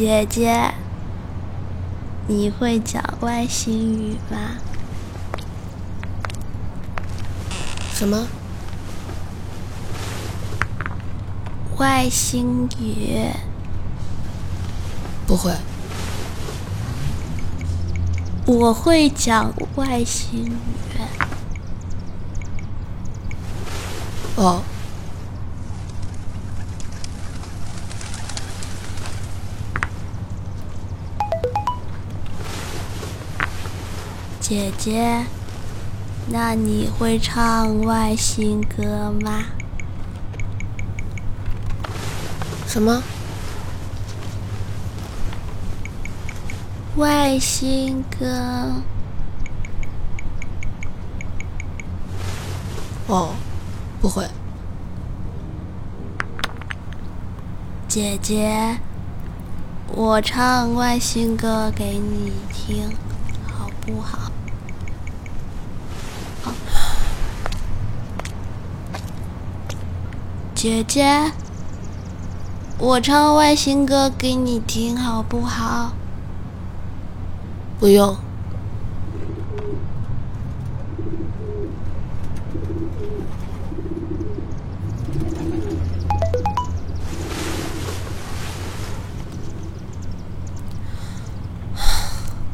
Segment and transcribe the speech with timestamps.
[0.00, 0.72] 姐姐，
[2.26, 4.56] 你会讲外星语吗？
[7.92, 8.26] 什么？
[11.76, 13.26] 外星语？
[15.26, 15.52] 不会。
[18.46, 20.52] 我会讲外星语。
[24.36, 24.62] 哦。
[34.50, 35.24] 姐姐，
[36.26, 39.44] 那你会唱外星歌吗？
[42.66, 43.00] 什么？
[46.96, 48.82] 外星歌？
[53.06, 53.32] 哦，
[54.00, 54.26] 不会。
[57.86, 58.80] 姐姐，
[59.86, 62.90] 我唱外星歌给你听，
[63.46, 64.18] 好不好？
[70.62, 71.32] 姐姐，
[72.76, 75.92] 我唱外星歌给你听，好不好？
[77.78, 78.14] 不用。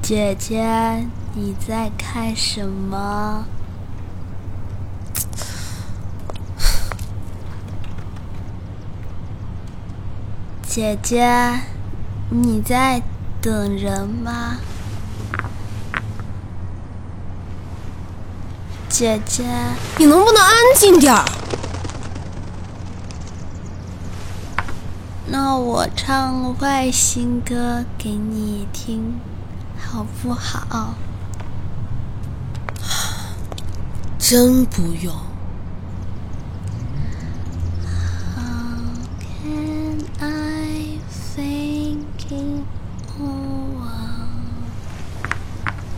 [0.00, 3.46] 姐姐，你在看什么？
[10.76, 11.58] 姐姐，
[12.28, 13.00] 你在
[13.40, 14.58] 等人吗？
[18.86, 19.42] 姐姐，
[19.96, 21.24] 你能不能安静点儿？
[25.28, 29.18] 那我唱外星歌给你听，
[29.82, 30.92] 好不好？
[34.18, 35.25] 真不用。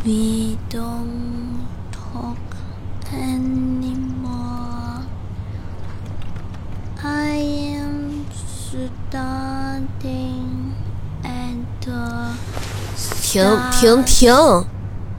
[0.09, 2.39] We don't talk
[3.13, 5.05] anymore.
[7.05, 8.25] I am
[9.05, 9.13] starting
[11.23, 11.67] and
[13.21, 14.65] 停停停！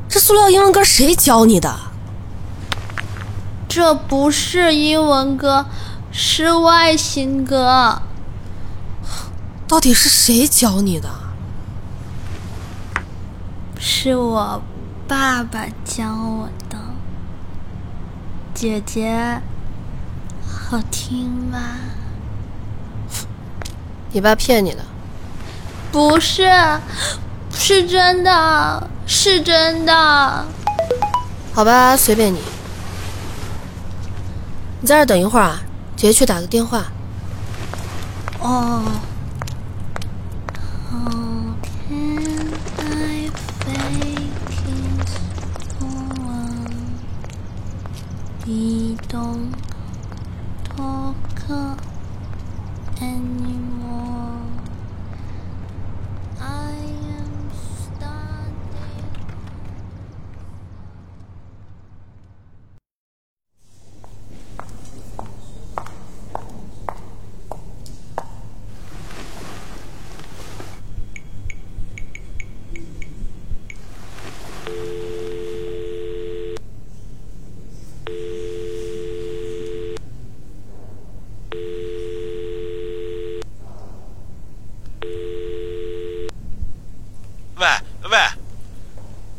[0.10, 1.72] 这塑料英文歌谁教你的？
[3.68, 5.68] 这不是英文歌，
[6.12, 8.02] 是外星歌。
[9.68, 11.08] 到底是谁教你的？
[13.80, 14.64] 是我。
[15.10, 16.78] 爸爸教我的，
[18.54, 19.42] 姐姐，
[20.46, 21.58] 好听吗？
[24.14, 24.86] 你爸骗你的？
[25.92, 26.48] 不是，
[27.52, 30.46] 是真的，是真的。
[31.56, 32.40] 好吧，随便你。
[34.82, 35.60] 你在这等一会儿啊，
[35.96, 36.86] 姐姐去打个电话。
[38.42, 38.84] 哦。
[48.50, 49.52] 移动
[50.64, 51.89] 托克。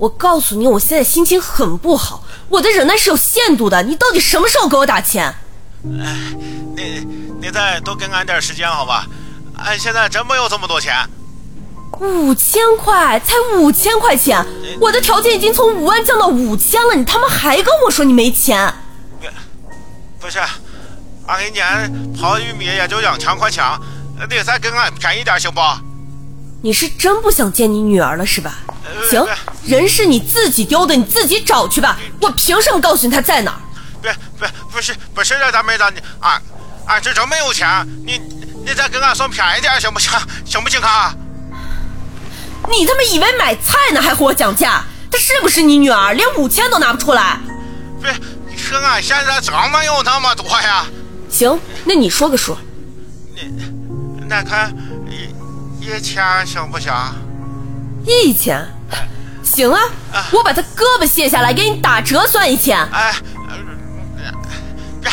[0.01, 3.83] 我告诉你，我现在心情很不好，我的忍耐是有限度的。
[3.83, 5.27] 你到底什么时候给我打钱？
[6.03, 6.35] 哎，
[6.75, 7.07] 你
[7.39, 9.07] 你再多给俺点时间好吧？
[9.59, 10.95] 俺现在真没有这么多钱。
[12.01, 14.43] 五千块，才五千块钱，
[14.81, 18.73] 我的条件已经从五万降到五千了，你他妈还跟我说你没钱？
[20.19, 20.39] 不是，
[21.27, 21.67] 俺一年
[22.19, 23.63] 刨玉米也就两千块钱，
[24.31, 25.61] 你再给俺便宜点行不？
[26.63, 28.61] 你是真不想见你女儿了是吧？
[29.09, 29.27] 行，
[29.65, 31.99] 人是你自己丢的，你自己找去吧。
[32.21, 33.61] 我凭什么告诉你他在哪儿？
[34.03, 36.41] 别别，不是不是的，大妹子，你俺
[36.87, 38.21] 俺这真没有钱，你
[38.65, 40.11] 你再给俺算便宜点行不行？
[40.45, 41.15] 行不行啊？
[42.69, 44.83] 你他妈以为买菜呢还和我讲价？
[45.11, 46.13] 她是不是你女儿？
[46.15, 47.39] 连五千都拿不出来？
[48.03, 48.13] 别，
[48.57, 50.87] 可俺现在怎么有那么多呀。
[51.29, 52.57] 行，那你说个数。
[53.35, 54.73] 那，那看。
[55.09, 55.35] 一
[55.85, 56.93] 一千行不行？
[58.07, 58.67] 一千，
[59.43, 59.81] 行啊，
[60.33, 62.79] 我把他胳膊卸下来给你打折算一千。
[62.93, 63.15] 哎，
[65.01, 65.11] 别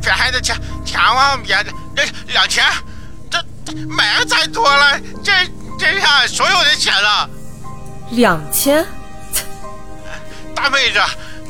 [0.00, 1.56] 别还得千千万别
[1.96, 2.02] 这
[2.32, 2.64] 两千，
[3.30, 3.38] 这
[3.86, 5.32] 没再多了，这
[5.78, 7.28] 这下所有的钱了。
[8.12, 8.86] 两千，
[10.54, 10.98] 大妹子，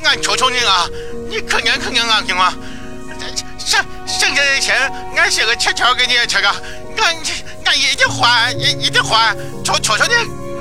[0.04, 0.88] 俺求求你了，
[1.28, 2.52] 你可怜可怜俺行吗？
[3.58, 7.14] 剩剩下的钱，俺写个欠条给你吃个，俺
[7.66, 10.14] 俺一定还，一一定还，求求求你，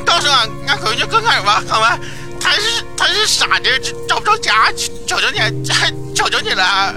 [0.08, 2.00] 告诉俺俺闺女跟俺吧，好吗？
[2.40, 3.70] 他是他是傻的，
[4.08, 4.72] 找不着家，
[5.06, 5.66] 求求你，
[6.16, 6.96] 求求你了。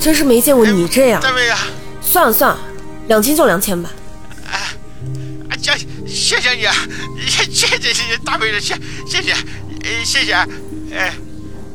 [0.00, 1.20] 真是没见过你这样。
[1.20, 1.54] 大妹子，
[2.02, 2.58] 算了算了，
[3.06, 3.90] 两千就两千吧。
[4.50, 4.74] 哎，
[5.62, 5.72] 这
[6.06, 6.66] 谢谢你，
[7.28, 8.74] 谢谢谢谢大妹子，谢
[9.06, 10.32] 谢谢，哎谢谢，
[10.92, 11.14] 哎。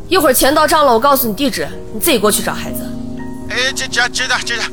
[0.09, 2.85] 一会儿钱到账了，我告诉你地址，你自己过去找孩子。
[3.49, 4.63] 哎，这这知道知道。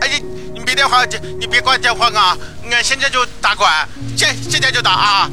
[0.00, 0.20] 哎，
[0.64, 1.04] 别电话，
[1.38, 2.36] 你别挂电话啊！
[2.70, 5.30] 俺现在就打过来，现现在就打啊！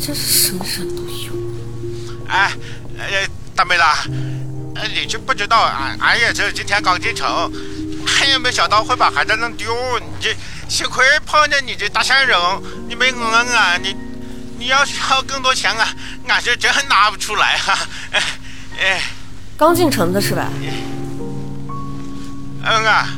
[0.00, 1.32] 真是什么人都有。
[2.28, 2.52] 哎，
[2.98, 3.82] 哎，大妹子，
[4.74, 7.50] 哎，你就不知道俺俺也是今天刚进城，
[8.18, 9.72] 俺也没想到会把孩子弄丢。
[10.00, 10.36] 你这
[10.68, 12.36] 幸亏碰见你这大善人，
[12.88, 13.96] 你没讹俺，你。
[14.58, 15.88] 你要需要更多钱啊，
[16.28, 17.76] 俺是真拿不出来哈。
[18.78, 19.02] 哎，
[19.58, 20.48] 刚进城的是吧？
[22.64, 23.08] 嗯啊。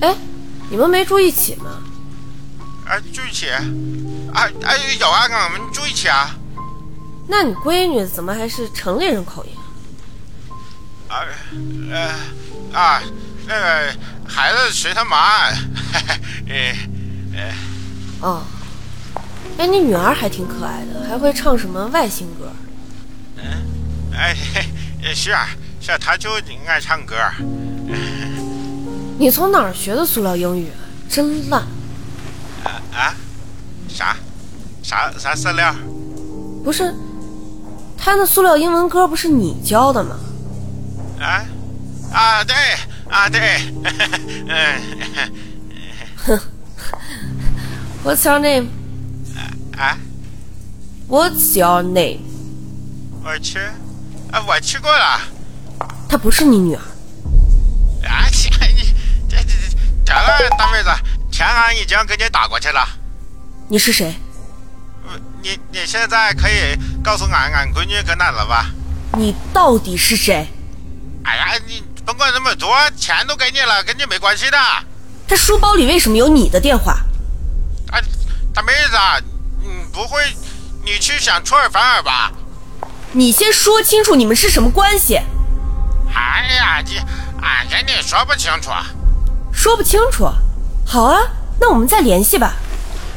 [0.00, 0.14] 哎，
[0.70, 1.82] 你们没住一起吗？
[2.86, 3.48] 啊，住一起。
[3.50, 3.62] 啊
[4.34, 6.34] 啊，有啊，我们住一起啊。
[7.28, 9.50] 那你闺女怎么还是城里人口音？
[11.08, 11.24] 啊，
[11.90, 13.02] 呃，啊，
[13.46, 13.94] 那个
[14.28, 15.48] 孩子随他妈。
[16.48, 16.76] 哎，
[17.36, 17.54] 哎。
[18.20, 18.42] 哦。
[19.58, 22.52] 哎，你女儿还挺可爱的，还会唱什么外星歌？
[23.36, 23.44] 嗯，
[24.14, 24.34] 哎，
[25.14, 25.48] 是啊，
[25.80, 26.30] 是啊，她就
[26.66, 27.16] 爱唱歌。
[29.18, 30.68] 你从哪儿学的塑料英语？
[31.08, 31.62] 真烂！
[32.64, 33.14] 啊啊？
[33.88, 34.16] 啥？
[34.82, 35.74] 啥啥塑料？
[36.64, 36.94] 不是，
[37.96, 40.16] 他那塑料英文歌不是你教的吗？
[41.20, 41.44] 啊
[42.12, 42.54] 啊对
[43.08, 43.40] 啊对，
[44.48, 44.80] 嗯，
[46.24, 46.40] 哼，
[48.04, 48.66] What's your name？
[49.76, 49.96] 啊
[51.08, 52.20] ，What's your name？
[53.24, 53.58] 我去，
[54.30, 55.20] 啊，我去过了。
[56.08, 56.80] 她不是你女儿。
[58.08, 58.28] 啊，
[60.38, 60.90] 这个大妹子，
[61.30, 62.86] 钱俺已经给你打过去了。
[63.68, 64.14] 你是谁？
[65.42, 68.66] 你你现在可以告诉俺俺闺女搁哪了吧？
[69.16, 70.46] 你到底是谁？
[71.24, 74.58] 哎呀，你甭管那么多，钱都给你了，跟你没关系的。
[75.28, 76.98] 他书包里为什么有你的电话？
[77.92, 78.02] 哎，
[78.52, 79.24] 大妹子。
[79.62, 80.22] 你不会，
[80.84, 82.30] 你去想出尔反尔吧？
[83.12, 85.16] 你先说清楚你们是什么关系。
[86.14, 86.98] 哎呀，你
[87.42, 88.70] 俺跟你说不清楚。
[89.66, 90.30] 说不清楚？
[90.86, 91.20] 好啊，
[91.60, 92.54] 那我们再联系吧。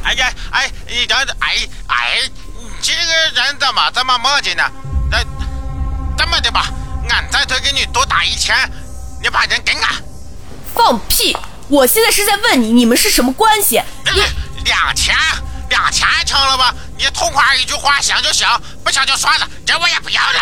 [0.02, 1.56] 哎呀，哎，你等等，哎
[1.86, 2.22] 哎，
[2.82, 4.64] 这个人怎么这么磨叽呢？
[5.08, 5.18] 那
[6.18, 6.66] 这么的吧，
[7.08, 8.56] 俺再多给你多打一千，
[9.22, 9.94] 你把人给俺。
[10.74, 11.36] 放屁！
[11.68, 13.80] 我现在是在问你，你们是什么关系？
[14.12, 15.14] 你两千。
[15.68, 16.74] 两千成了吧？
[16.98, 18.48] 你痛快一句话，行就行，
[18.82, 20.40] 不行就算了，这我也不要了。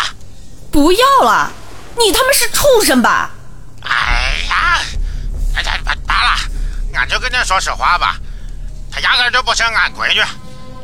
[0.71, 1.51] 不要了？
[1.99, 3.29] 你他妈是畜生吧？
[3.83, 4.81] 哎呀，
[5.55, 6.39] 哎呀，罢罢了，
[6.99, 8.17] 俺就跟你说实话吧，
[8.91, 10.21] 他压根就不是俺闺女，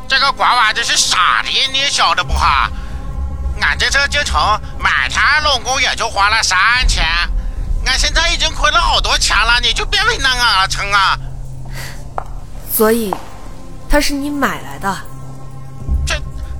[0.07, 2.69] 这个瓜娃子是傻的，你晓得不哈？
[3.61, 4.39] 俺这次进城
[4.79, 7.05] 买她拢共也就花了三千，
[7.85, 11.19] 俺现在已经亏了好多钱了，你就别为难俺了，成啊？
[12.71, 13.13] 所以。
[13.87, 14.97] 他是你买来的，
[16.05, 16.15] 这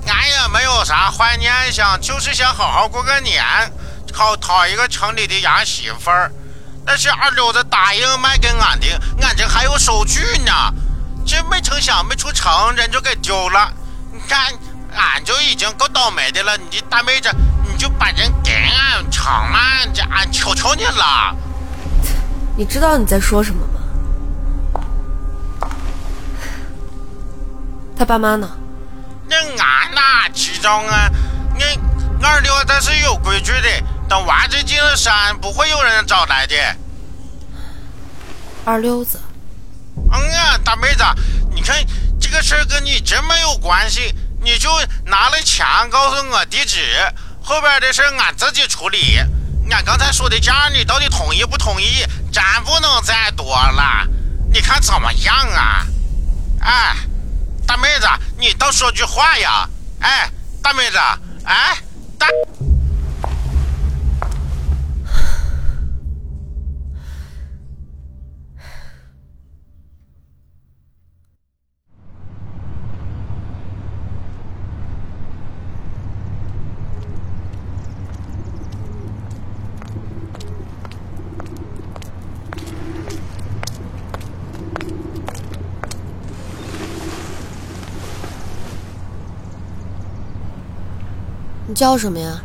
[0.08, 3.44] 俺也没有啥坏念想，就是想好好过个年，
[4.14, 6.32] 好讨一个城里的洋媳妇儿。
[6.86, 8.88] 那是二流子答应卖给俺的，
[9.22, 10.52] 俺这还有收据呢。
[11.26, 13.74] 这没成想没出城，人就给丢了。
[14.12, 14.54] 你看，
[14.96, 16.56] 俺就已经够倒霉的了。
[16.70, 17.30] 你大妹子，
[17.64, 19.60] 你就把人给俺成吗？
[19.94, 21.36] 这俺求求你了。
[22.56, 23.74] 你知道你在说什么吗？
[27.98, 28.48] 他爸妈呢？
[29.28, 31.10] 那俺哪知道啊？
[31.58, 31.66] 那
[32.26, 33.70] 二六他是有规矩的，
[34.10, 36.56] 等娃子进了山，不会有人找来的。
[38.66, 39.22] 二溜子。
[40.12, 41.04] 嗯呀，大妹子，
[41.54, 41.78] 你看
[42.20, 44.70] 这个事儿跟你真没有关系，你就
[45.06, 46.80] 拿了钱告诉我地址，
[47.42, 49.18] 后边的事俺自己处理。
[49.70, 52.04] 俺刚才说的价，你到底同意不同意？
[52.34, 54.08] 咱不能再多了，
[54.52, 55.86] 你看怎么样啊？
[56.62, 56.96] 哎。
[57.68, 59.68] 大妹子，你倒说句话呀！
[60.00, 60.30] 哎，
[60.62, 61.00] 大妹子，
[61.44, 61.76] 哎，
[62.18, 62.55] 大。
[91.68, 92.42] 你叫什么呀？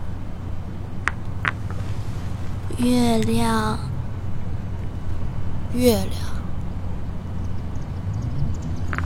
[2.78, 3.78] 月亮，
[5.74, 6.10] 月亮。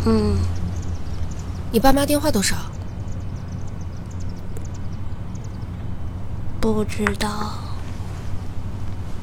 [0.06, 0.38] 嗯，
[1.72, 2.56] 你爸妈电话多少？
[6.60, 7.54] 不知道。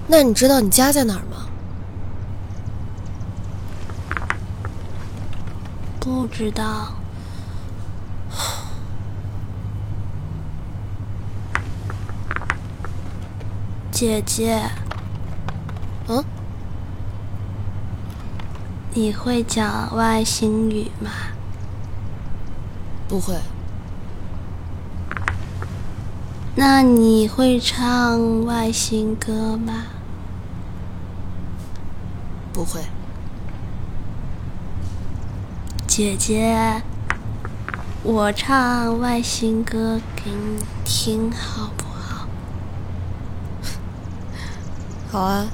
[0.08, 1.48] 那你知道你家在哪儿吗？
[6.02, 6.92] 不知道。
[14.02, 14.60] 姐姐，
[16.08, 16.26] 嗯，
[18.96, 21.12] 你会讲外星语吗？
[23.08, 23.36] 不会。
[26.56, 29.84] 那你会唱外星歌吗？
[32.52, 32.82] 不会。
[35.86, 36.82] 姐姐，
[38.02, 41.84] 我唱外星歌给你听，好不
[45.12, 45.20] 好？
[45.20, 45.46] 啊。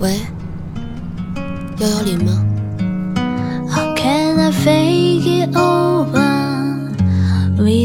[0.00, 0.20] 喂，
[1.78, 2.44] 幺幺零吗？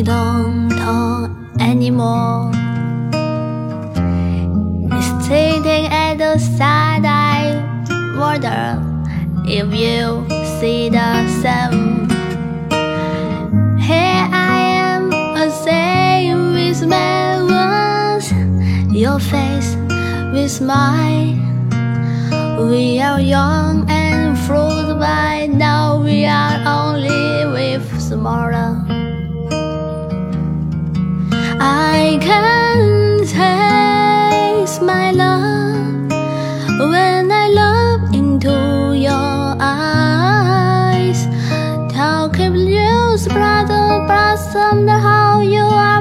[0.10, 2.52] Don't talk anymore.
[5.22, 7.62] Sitting at the side, I
[8.18, 8.82] wonder
[9.46, 10.26] if you
[10.58, 11.14] see the
[11.44, 12.10] same.
[13.78, 18.34] Here I am, a same with my words,
[18.92, 19.76] your face
[20.34, 21.38] with mine.
[22.68, 28.89] We are young and fruit by now we are only with smaller.
[31.62, 36.10] I can taste my love
[36.90, 41.26] when I look into your eyes.
[41.94, 45.99] How can you brother blossom how you are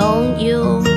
[0.00, 0.89] Don't you.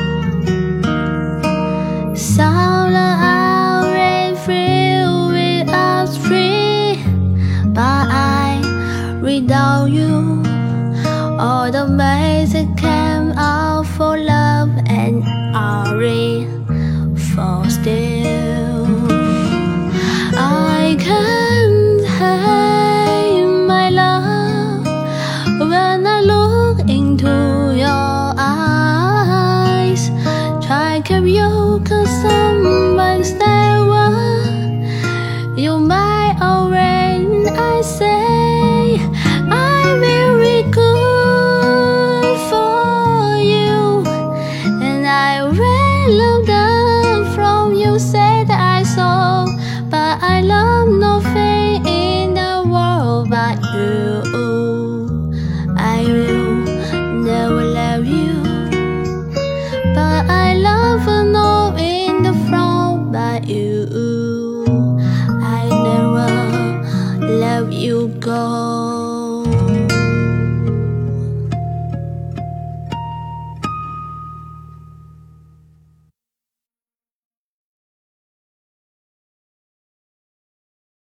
[53.33, 54.52] about you.